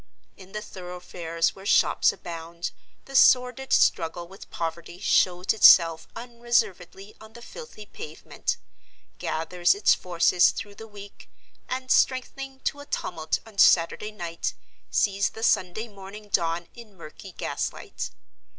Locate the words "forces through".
9.93-10.73